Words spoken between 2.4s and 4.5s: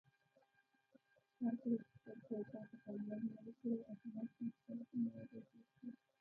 شاوخوا ته پاملرنه وکړئ اجناس له